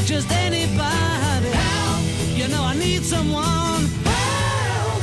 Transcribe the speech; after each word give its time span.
not 0.00 0.08
just 0.08 0.30
anybody. 0.32 1.50
Help! 1.50 2.02
You 2.38 2.48
know 2.48 2.62
I 2.62 2.74
need 2.74 3.02
someone. 3.02 3.84
Help! 4.04 5.02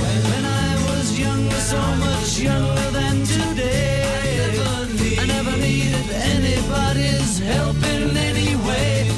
When, 0.00 0.20
when 0.30 0.44
I 0.44 0.70
was 0.88 1.18
younger, 1.18 1.60
so 1.72 1.80
much 2.06 2.40
younger 2.40 2.90
than 2.90 3.24
today, 3.24 4.02
I 4.16 4.36
never, 4.38 5.22
I 5.22 5.26
never 5.26 5.56
needed 5.56 6.10
anybody's 6.34 7.38
help 7.38 7.76
in 7.94 8.16
any 8.16 8.56
way. 8.66 9.08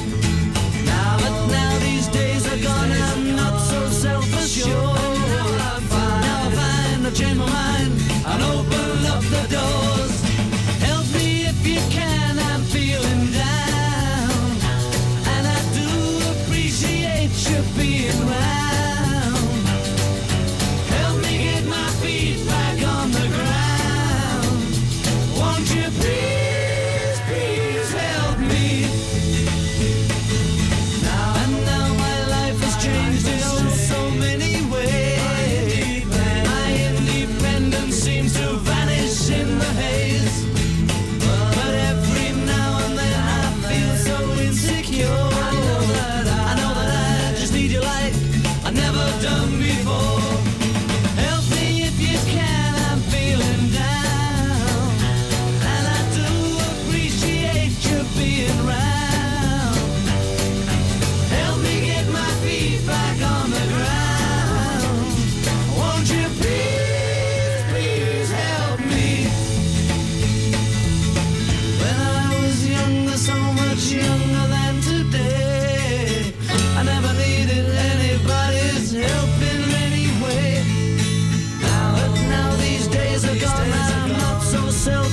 Now, 0.85 1.17
but 1.23 1.47
now 1.49 1.79
these 1.79 2.09
days 2.09 2.47
are 2.47 2.63
gone, 2.63 2.93
I'm 2.93 3.37
not 3.37 3.59
so 3.59 3.89
self-assured. 3.89 5.19
Now 5.33 5.49
I 5.71 6.51
find 6.53 7.07
I've 7.07 7.15
changed 7.15 7.39
my 7.39 7.47
mind. 7.47 7.70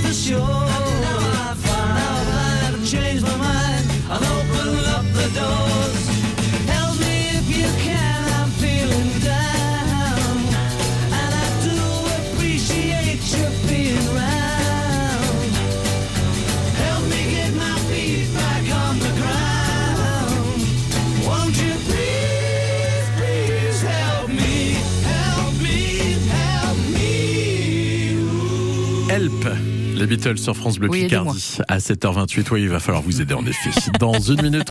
Self-assured. 0.07 0.39
Now 0.39 1.17
I 1.19 1.55
find 1.55 1.95
now 1.97 2.77
I've 2.77 2.85
changed 2.85 3.23
my 3.23 3.35
mind. 3.37 3.85
I'll 4.09 4.23
open 4.23 4.85
up 4.95 5.05
the 5.13 5.27
doors. 5.35 6.07
Help 6.67 6.99
me 6.99 7.15
if 7.39 7.47
you 7.57 7.67
can, 7.83 8.23
I'm 8.39 8.49
feeling 8.51 9.11
down, 9.19 10.37
and 11.11 11.31
I 11.35 11.47
do 11.67 11.77
appreciate 12.19 13.21
you 13.35 13.47
being 13.67 14.07
round. 14.15 15.51
Help 16.83 17.03
me 17.11 17.21
get 17.35 17.51
my 17.55 17.77
feet 17.89 18.27
back 18.33 18.63
on 18.83 18.99
the 18.99 19.11
ground. 19.19 20.61
Won't 21.25 21.57
you 21.61 21.73
please, 21.87 23.07
please 23.17 23.81
help 23.81 24.29
me, 24.29 24.55
help 25.03 25.53
me, 25.61 25.79
help 26.31 26.77
me. 26.95 27.11
Help 29.09 29.76
les 29.97 30.07
Beatles 30.07 30.37
sur 30.37 30.55
France 30.55 30.79
Bleu 30.79 30.89
Oui. 30.89 31.03
Picardie 31.03 31.57
à 31.67 31.79
7h28. 31.79 32.47
Oui, 32.51 32.61
il 32.63 32.69
va 32.69 32.79
falloir 32.79 33.03
vous 33.03 33.21
aider 33.21 33.33
en 33.33 33.45
effet. 33.45 33.69
Dans 33.99 34.19
une 34.19 34.41
minute. 34.41 34.65